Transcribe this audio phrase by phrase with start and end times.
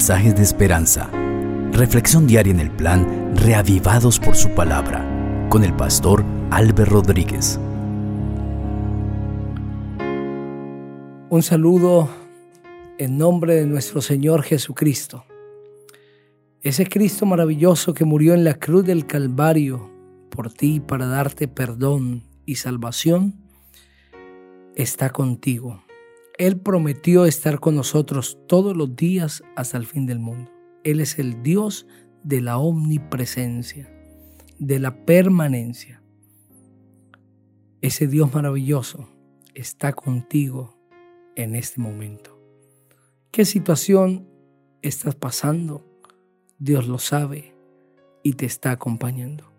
[0.00, 1.10] mensajes de esperanza.
[1.72, 5.04] Reflexión diaria en el plan Reavivados por su palabra
[5.50, 7.60] con el pastor Álvaro Rodríguez.
[11.28, 12.08] Un saludo
[12.96, 15.26] en nombre de nuestro Señor Jesucristo.
[16.62, 19.90] Ese Cristo maravilloso que murió en la cruz del Calvario
[20.30, 23.34] por ti para darte perdón y salvación,
[24.74, 25.82] está contigo.
[26.40, 30.50] Él prometió estar con nosotros todos los días hasta el fin del mundo.
[30.84, 31.86] Él es el Dios
[32.22, 33.92] de la omnipresencia,
[34.58, 36.02] de la permanencia.
[37.82, 39.10] Ese Dios maravilloso
[39.52, 40.78] está contigo
[41.36, 42.40] en este momento.
[43.30, 44.26] ¿Qué situación
[44.80, 45.84] estás pasando?
[46.58, 47.54] Dios lo sabe
[48.22, 49.52] y te está acompañando.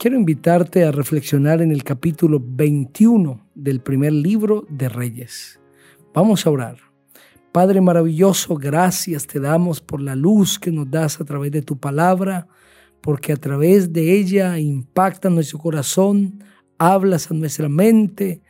[0.00, 5.61] Quiero invitarte a reflexionar en el capítulo 21 del primer libro de Reyes.
[6.14, 6.76] Vamos a orar.
[7.52, 11.78] Padre maravilloso, gracias te damos por la luz que nos das a través de tu
[11.78, 12.48] palabra,
[13.00, 16.44] porque a través de ella impacta nuestro corazón,
[16.76, 18.42] hablas a nuestra mente,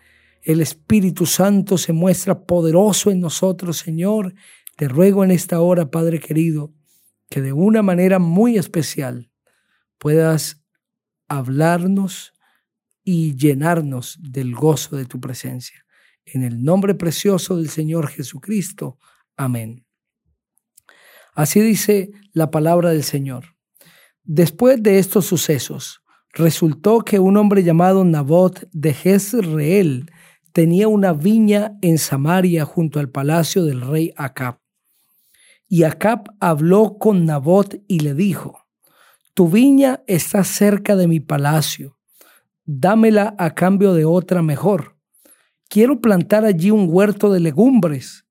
[0.43, 4.35] el Espíritu Santo se muestra poderoso en nosotros, Señor.
[4.77, 6.73] Te ruego en esta hora, Padre querido,
[7.31, 9.31] que de una manera muy especial
[9.99, 10.65] puedas
[11.29, 12.33] hablarnos
[13.05, 15.82] y llenarnos del gozo de tu presencia.
[16.25, 18.99] En el nombre precioso del Señor Jesucristo.
[19.37, 19.85] Amén.
[21.35, 23.57] Así dice la palabra del Señor.
[24.23, 30.11] Después de estos sucesos, resultó que un hombre llamado Nabot de Jezreel
[30.53, 34.59] tenía una viña en Samaria junto al palacio del rey Acab.
[35.69, 38.67] Y Acab habló con Nabot y le dijo,
[39.35, 41.99] Tu viña está cerca de mi palacio,
[42.65, 44.97] dámela a cambio de otra mejor.
[45.73, 48.27] Quiero plantar allí un huerto de legumbres.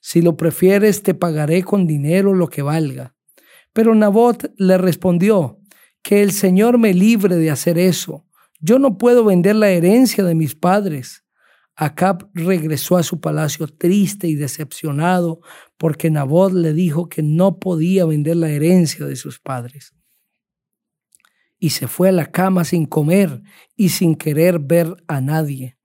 [0.00, 3.14] Si lo prefieres, te pagaré con dinero lo que valga.
[3.72, 5.60] Pero Nabot le respondió,
[6.02, 8.26] que el Señor me libre de hacer eso.
[8.58, 11.22] Yo no puedo vender la herencia de mis padres.
[11.76, 15.42] Acab regresó a su palacio triste y decepcionado
[15.76, 19.94] porque Nabot le dijo que no podía vender la herencia de sus padres.
[21.56, 23.42] Y se fue a la cama sin comer
[23.76, 25.76] y sin querer ver a nadie.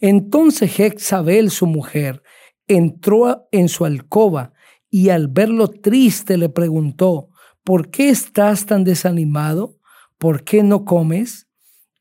[0.00, 2.22] Entonces Jezabel, su mujer,
[2.66, 4.52] entró en su alcoba
[4.90, 7.28] y al verlo triste le preguntó,
[7.62, 9.78] ¿por qué estás tan desanimado?
[10.18, 11.48] ¿Por qué no comes?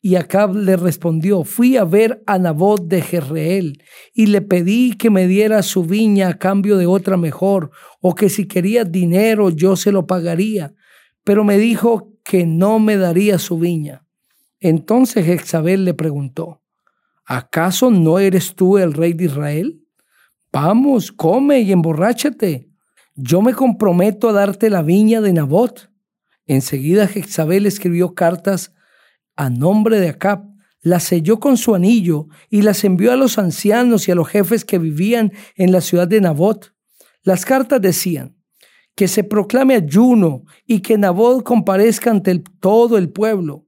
[0.02, 3.82] Y Acab le respondió, fui a ver a Nabot de Jezreel
[4.14, 8.28] y le pedí que me diera su viña a cambio de otra mejor, o que
[8.28, 10.74] si quería dinero yo se lo pagaría.
[11.24, 14.06] Pero me dijo que no me daría su viña.
[14.60, 16.63] Entonces Jezabel le preguntó,
[17.26, 19.82] ¿acaso no eres tú el rey de Israel?
[20.52, 22.70] Vamos, come y emborráchate.
[23.16, 25.90] Yo me comprometo a darte la viña de Nabot.
[26.46, 28.74] Enseguida Jezabel escribió cartas
[29.36, 30.44] a nombre de Acab,
[30.82, 34.66] las selló con su anillo y las envió a los ancianos y a los jefes
[34.66, 36.74] que vivían en la ciudad de Nabot.
[37.24, 38.36] Las cartas decían
[38.96, 43.66] que se proclame ayuno y que Nabot comparezca ante todo el pueblo,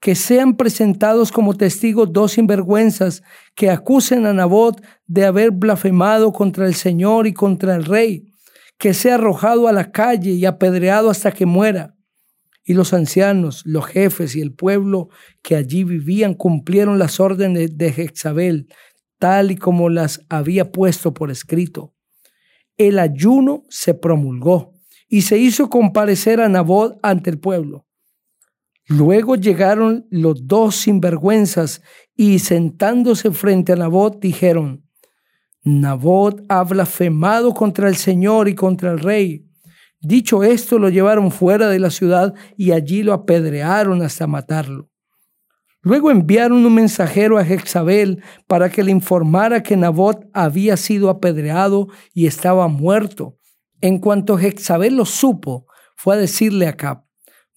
[0.00, 3.22] que sean presentados como testigos dos sinvergüenzas
[3.54, 8.32] que acusen a Nabot de haber blasfemado contra el Señor y contra el rey,
[8.78, 11.94] que sea arrojado a la calle y apedreado hasta que muera
[12.68, 15.08] y los ancianos, los jefes y el pueblo
[15.40, 18.68] que allí vivían cumplieron las órdenes de Jezabel,
[19.18, 21.94] tal y como las había puesto por escrito.
[22.76, 24.74] El ayuno se promulgó
[25.08, 27.87] y se hizo comparecer a Nabot ante el pueblo.
[28.88, 31.82] Luego llegaron los dos sinvergüenzas
[32.16, 34.88] y sentándose frente a Nabot dijeron,
[35.62, 39.46] Nabot ha blasfemado contra el Señor y contra el rey.
[40.00, 44.88] Dicho esto, lo llevaron fuera de la ciudad y allí lo apedrearon hasta matarlo.
[45.82, 51.88] Luego enviaron un mensajero a Jezabel para que le informara que Nabot había sido apedreado
[52.14, 53.36] y estaba muerto.
[53.82, 57.04] En cuanto Jezabel lo supo, fue a decirle a Cap,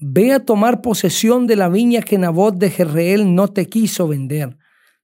[0.01, 4.57] ve a tomar posesión de la viña que Nabot de Jezreel no te quiso vender.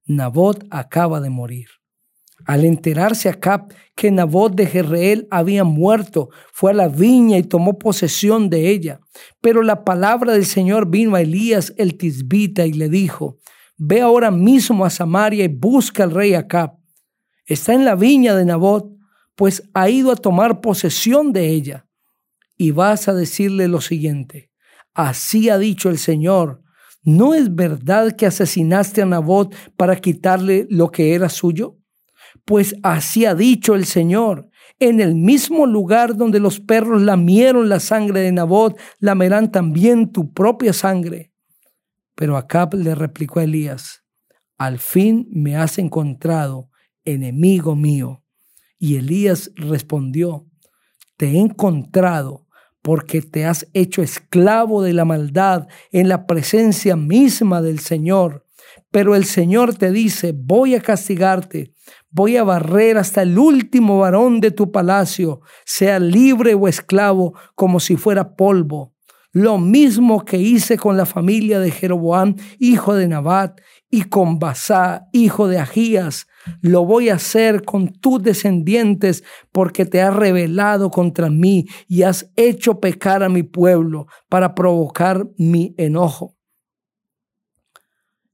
[0.08, 1.68] Nabot acaba de morir.
[2.46, 7.78] Al enterarse Acab que Nabot de Jezreel había muerto, fue a la viña y tomó
[7.78, 9.00] posesión de ella.
[9.40, 13.38] Pero la palabra del Señor vino a Elías el tisbita y le dijo,
[13.78, 16.78] ve ahora mismo a Samaria y busca al rey Acab.
[17.46, 18.92] Está en la viña de Nabot,
[19.36, 21.86] pues ha ido a tomar posesión de ella.
[22.58, 24.50] Y vas a decirle lo siguiente,
[24.98, 26.64] así ha dicho el Señor,
[27.04, 31.78] ¿no es verdad que asesinaste a Nabot para quitarle lo que era suyo?
[32.44, 34.50] Pues así ha dicho el Señor,
[34.80, 40.34] en el mismo lugar donde los perros lamieron la sangre de Nabot, lamerán también tu
[40.34, 41.32] propia sangre.
[42.16, 44.04] Pero Acab le replicó a Elías,
[44.58, 46.72] al fin me has encontrado,
[47.06, 48.24] enemigo mío.
[48.80, 50.48] Y Elías respondió,
[51.18, 52.47] te he encontrado
[52.88, 58.46] porque te has hecho esclavo de la maldad en la presencia misma del Señor.
[58.92, 61.74] Pero el Señor te dice, voy a castigarte,
[62.10, 67.82] voy a barrer hasta el último varón de tu palacio, sea libre o esclavo, como
[67.82, 68.94] si fuera polvo.
[69.34, 75.10] Lo mismo que hice con la familia de Jeroboam, hijo de Nabat, y con Basá,
[75.12, 76.26] hijo de Agías,
[76.62, 82.32] lo voy a hacer con tus descendientes, porque te has rebelado contra mí y has
[82.36, 86.36] hecho pecar a mi pueblo para provocar mi enojo.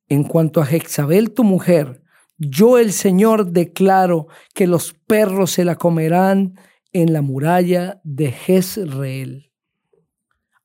[0.07, 2.03] En cuanto a Jezabel, tu mujer,
[2.37, 6.59] yo el Señor declaro que los perros se la comerán
[6.91, 9.51] en la muralla de Jezreel.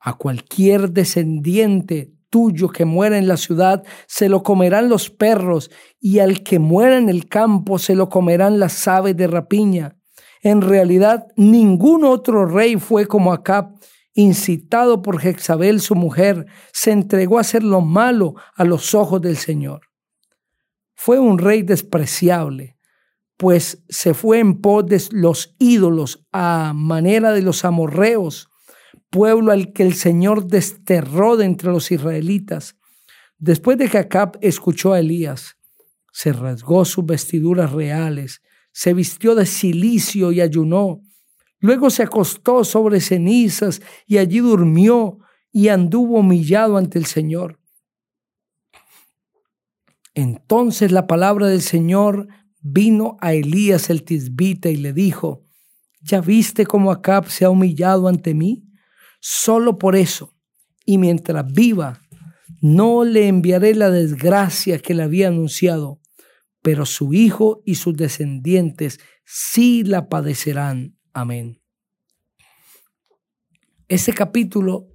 [0.00, 5.71] A cualquier descendiente tuyo que muera en la ciudad, se lo comerán los perros,
[6.01, 9.97] y al que muera en el campo, se lo comerán las aves de rapiña.
[10.43, 13.75] En realidad, ningún otro rey fue como Acab,
[14.15, 19.37] incitado por Jezabel su mujer, se entregó a hacer lo malo a los ojos del
[19.37, 19.83] Señor.
[20.95, 22.77] Fue un rey despreciable,
[23.37, 28.48] pues se fue en pos de los ídolos a manera de los amorreos,
[29.11, 32.77] pueblo al que el Señor desterró de entre los israelitas.
[33.39, 35.56] Después de que Acab escuchó a Elías,
[36.12, 38.43] se rasgó sus vestiduras reales,
[38.73, 41.03] se vistió de silicio y ayunó.
[41.61, 45.19] Luego se acostó sobre cenizas y allí durmió
[45.53, 47.59] y anduvo humillado ante el Señor.
[50.15, 52.29] Entonces la palabra del Señor
[52.61, 55.45] vino a Elías el tisbita y le dijo,
[56.00, 58.68] ¿ya viste cómo Acab se ha humillado ante mí?
[59.20, 60.35] Solo por eso,
[60.85, 62.00] y mientras viva,
[62.61, 66.00] no le enviaré la desgracia que le había anunciado,
[66.62, 70.97] pero su hijo y sus descendientes sí la padecerán.
[71.12, 71.61] Amén.
[73.88, 74.88] Ese capítulo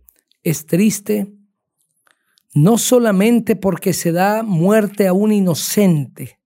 [0.43, 1.33] es triste
[2.53, 6.39] no solamente porque se da muerte a un inocente,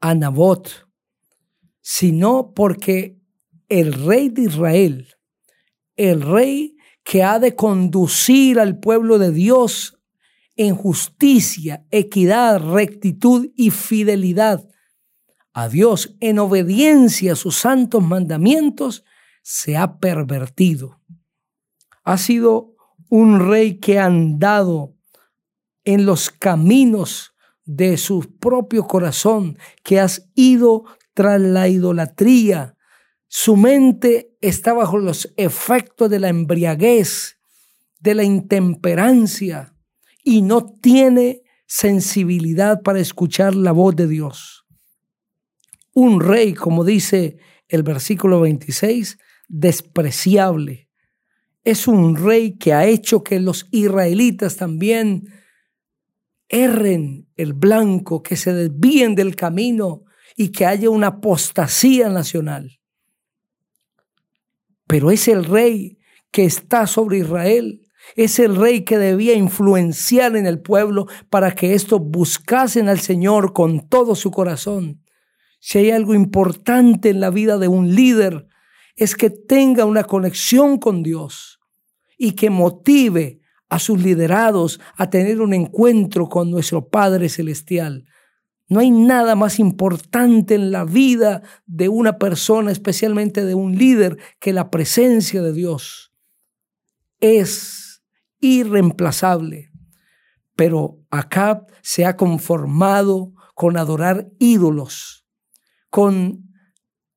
[0.00, 0.86] a Nabot,
[1.80, 3.18] sino porque
[3.68, 5.08] el rey de Israel,
[5.96, 6.73] el rey
[7.04, 10.00] que ha de conducir al pueblo de Dios
[10.56, 14.66] en justicia, equidad, rectitud y fidelidad
[15.52, 19.04] a Dios en obediencia a sus santos mandamientos,
[19.42, 21.00] se ha pervertido.
[22.02, 22.74] Ha sido
[23.08, 24.96] un rey que ha andado
[25.84, 27.34] en los caminos
[27.64, 30.84] de su propio corazón, que has ido
[31.14, 32.76] tras la idolatría,
[33.28, 37.38] su mente está bajo los efectos de la embriaguez,
[37.98, 39.74] de la intemperancia
[40.22, 44.66] y no tiene sensibilidad para escuchar la voz de Dios.
[45.94, 47.38] Un rey, como dice
[47.68, 49.16] el versículo 26,
[49.48, 50.90] despreciable.
[51.62, 55.24] Es un rey que ha hecho que los israelitas también
[56.50, 60.04] erren el blanco, que se desvíen del camino
[60.36, 62.78] y que haya una apostasía nacional
[64.86, 65.98] pero es el rey
[66.30, 67.80] que está sobre Israel.
[68.16, 73.52] Es el rey que debía influenciar en el pueblo para que estos buscasen al Señor
[73.52, 75.02] con todo su corazón.
[75.60, 78.46] Si hay algo importante en la vida de un líder,
[78.96, 81.60] es que tenga una conexión con Dios
[82.18, 88.04] y que motive a sus liderados a tener un encuentro con nuestro Padre Celestial.
[88.68, 94.18] No hay nada más importante en la vida de una persona, especialmente de un líder,
[94.40, 96.12] que la presencia de Dios.
[97.20, 98.02] Es
[98.40, 99.70] irreemplazable.
[100.56, 105.26] Pero Acab se ha conformado con adorar ídolos,
[105.90, 106.50] con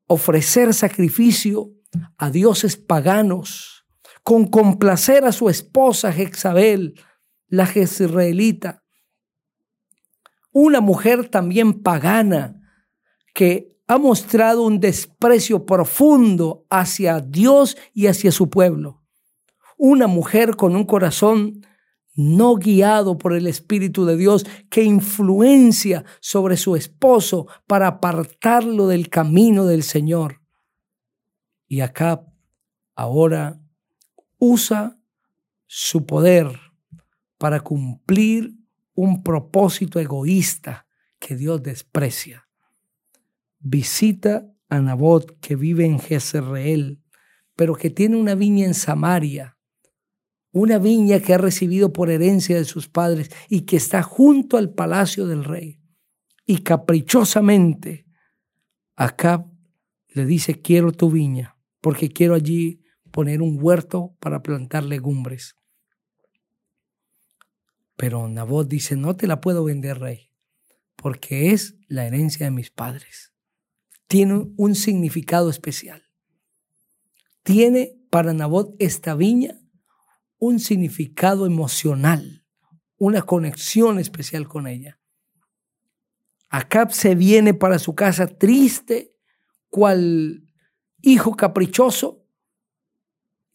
[0.08, 1.72] ofrecer sacrificio
[2.18, 3.86] a dioses paganos,
[4.24, 7.00] con complacer a su esposa Jezabel,
[7.48, 8.84] la jezreelita,
[10.60, 12.60] una mujer también pagana
[13.36, 19.04] que ha mostrado un desprecio profundo hacia Dios y hacia su pueblo.
[19.78, 21.62] Una mujer con un corazón
[22.16, 29.10] no guiado por el Espíritu de Dios que influencia sobre su esposo para apartarlo del
[29.10, 30.42] camino del Señor.
[31.68, 32.26] Y acá
[32.96, 33.62] ahora
[34.40, 34.98] usa
[35.68, 36.60] su poder
[37.38, 38.57] para cumplir
[38.98, 40.88] un propósito egoísta
[41.20, 42.50] que Dios desprecia.
[43.60, 47.02] visita a Nabot que vive en Jezreel,
[47.56, 49.58] pero que tiene una viña en Samaria,
[50.52, 54.74] una viña que ha recibido por herencia de sus padres y que está junto al
[54.74, 55.80] palacio del rey.
[56.46, 58.08] Y caprichosamente
[58.96, 59.46] Acab
[60.08, 65.57] le dice, quiero tu viña, porque quiero allí poner un huerto para plantar legumbres.
[67.98, 70.32] Pero Nabot dice, no te la puedo vender, rey,
[70.96, 73.34] porque es la herencia de mis padres.
[74.08, 76.04] Tiene un significado especial.
[77.44, 79.60] Tiene para Nabot esta viña
[80.38, 82.46] un significado emocional,
[82.98, 85.00] una conexión especial con ella.
[86.50, 89.16] Acab se viene para su casa triste,
[89.70, 90.48] cual
[91.02, 92.26] hijo caprichoso.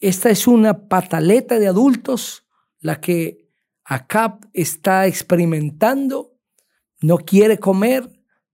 [0.00, 2.46] Esta es una pataleta de adultos,
[2.80, 3.41] la que
[3.92, 6.34] Acab está experimentando.
[7.02, 8.08] No quiere comer,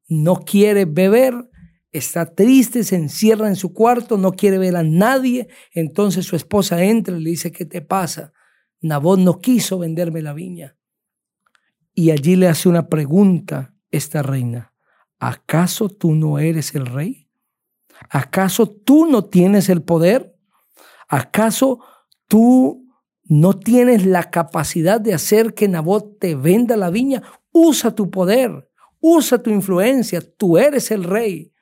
[0.09, 1.49] no quiere beber,
[1.93, 5.49] está triste, se encierra en su cuarto, no quiere ver a nadie.
[5.73, 8.33] Entonces su esposa entra y le dice, ¿qué te pasa?
[8.81, 10.77] Nabot no quiso venderme la viña.
[11.95, 14.73] Y allí le hace una pregunta esta reina.
[15.21, 17.29] ¿Acaso tú no eres el rey?
[18.11, 20.37] ¿Acaso tú no tienes el poder?
[21.09, 21.81] ¿Acaso
[22.27, 22.88] tú
[23.29, 27.23] no tienes la capacidad de hacer que Nabot te venda la viña?
[27.53, 28.71] Usa tu poder,
[29.01, 31.53] usa tu influencia, tú eres el rey.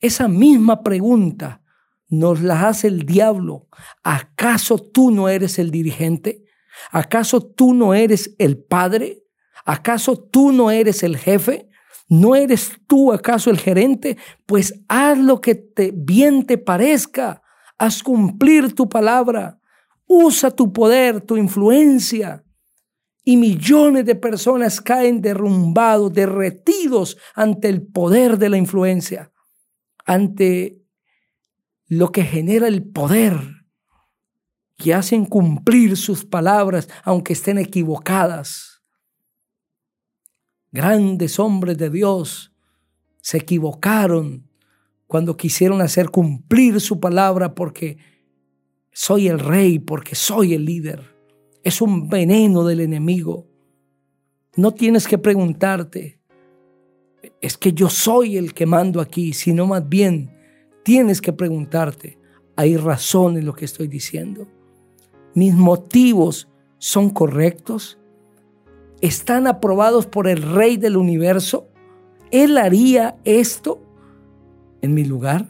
[0.00, 1.62] Esa misma pregunta
[2.08, 3.68] nos la hace el diablo.
[4.02, 6.44] ¿Acaso tú no eres el dirigente?
[6.90, 9.22] ¿Acaso tú no eres el padre?
[9.64, 11.68] ¿Acaso tú no eres el jefe?
[12.08, 14.18] ¿No eres tú acaso el gerente?
[14.46, 17.42] Pues haz lo que te, bien te parezca.
[17.78, 19.58] Haz cumplir tu palabra.
[20.06, 22.44] Usa tu poder, tu influencia.
[23.24, 29.32] Y millones de personas caen derrumbados, derretidos ante el poder de la influencia
[30.04, 30.82] ante
[31.86, 33.38] lo que genera el poder,
[34.76, 38.82] que hacen cumplir sus palabras aunque estén equivocadas.
[40.70, 42.52] Grandes hombres de Dios
[43.20, 44.48] se equivocaron
[45.06, 47.98] cuando quisieron hacer cumplir su palabra porque
[48.92, 51.16] soy el rey, porque soy el líder.
[51.64, 53.46] Es un veneno del enemigo.
[54.56, 56.20] No tienes que preguntarte,
[57.40, 60.30] es que yo soy el que mando aquí, sino más bien
[60.82, 62.18] tienes que preguntarte,
[62.56, 64.46] ¿hay razón en lo que estoy diciendo?
[65.34, 67.98] ¿Mis motivos son correctos?
[69.00, 71.68] ¿Están aprobados por el Rey del universo?
[72.30, 73.82] ¿Él haría esto
[74.82, 75.48] en mi lugar?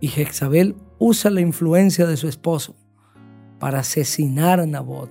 [0.00, 2.74] Y Jezabel usa la influencia de su esposo
[3.58, 5.10] para asesinar a Nabot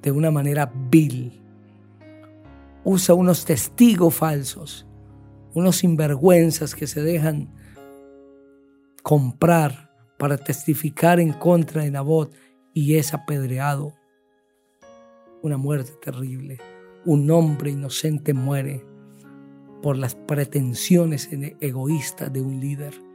[0.00, 1.42] de una manera vil
[2.84, 4.86] usa unos testigos falsos,
[5.52, 7.52] unos sinvergüenzas que se dejan
[9.02, 12.34] comprar para testificar en contra de Nabot
[12.72, 13.92] y es apedreado.
[15.42, 16.60] Una muerte terrible.
[17.04, 18.82] Un hombre inocente muere
[19.82, 21.28] por las pretensiones
[21.60, 23.13] egoístas de un líder.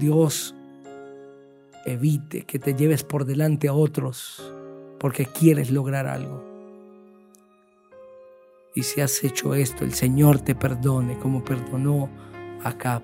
[0.00, 0.54] Dios
[1.84, 4.52] evite que te lleves por delante a otros
[4.98, 6.42] porque quieres lograr algo.
[8.74, 12.08] Y si has hecho esto, el Señor te perdone como perdonó
[12.64, 13.02] a Acab.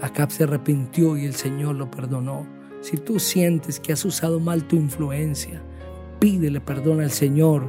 [0.00, 2.46] Acab se arrepintió y el Señor lo perdonó.
[2.80, 5.60] Si tú sientes que has usado mal tu influencia,
[6.20, 7.68] pídele perdón al Señor.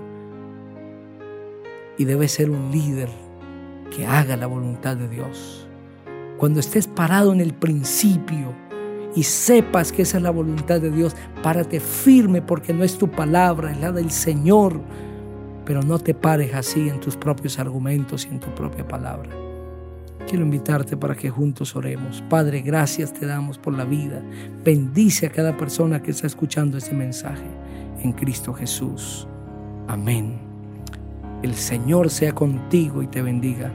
[1.98, 3.10] Y debes ser un líder
[3.94, 5.68] que haga la voluntad de Dios.
[6.41, 8.55] Cuando estés parado en el principio,
[9.15, 13.12] y sepas que esa es la voluntad de Dios, párate firme porque no es tu
[13.12, 14.81] palabra, es la del Señor.
[15.65, 19.29] Pero no te pares así en tus propios argumentos y en tu propia palabra.
[20.27, 22.24] Quiero invitarte para que juntos oremos.
[22.27, 24.24] Padre, gracias te damos por la vida.
[24.65, 27.45] Bendice a cada persona que está escuchando este mensaje
[28.01, 29.27] en Cristo Jesús.
[29.88, 30.39] Amén.
[31.43, 33.71] El Señor sea contigo y te bendiga.